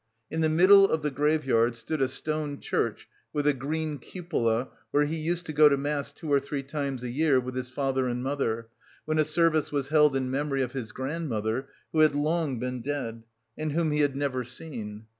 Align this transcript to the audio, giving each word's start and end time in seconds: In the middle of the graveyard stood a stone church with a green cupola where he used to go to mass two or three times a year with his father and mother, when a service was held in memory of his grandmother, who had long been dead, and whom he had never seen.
In 0.31 0.41
the 0.41 0.49
middle 0.49 0.89
of 0.89 1.03
the 1.03 1.11
graveyard 1.11 1.75
stood 1.75 2.01
a 2.01 2.07
stone 2.07 2.59
church 2.59 3.07
with 3.33 3.45
a 3.45 3.53
green 3.53 3.99
cupola 3.99 4.69
where 4.89 5.05
he 5.05 5.15
used 5.15 5.45
to 5.45 5.53
go 5.53 5.69
to 5.69 5.77
mass 5.77 6.11
two 6.11 6.33
or 6.33 6.39
three 6.39 6.63
times 6.63 7.03
a 7.03 7.09
year 7.11 7.39
with 7.39 7.53
his 7.55 7.69
father 7.69 8.07
and 8.07 8.23
mother, 8.23 8.69
when 9.05 9.19
a 9.19 9.23
service 9.23 9.71
was 9.71 9.89
held 9.89 10.15
in 10.15 10.31
memory 10.31 10.63
of 10.63 10.73
his 10.73 10.91
grandmother, 10.91 11.69
who 11.91 11.99
had 11.99 12.15
long 12.15 12.57
been 12.57 12.81
dead, 12.81 13.21
and 13.55 13.73
whom 13.73 13.91
he 13.91 13.99
had 13.99 14.15
never 14.15 14.43
seen. 14.43 15.05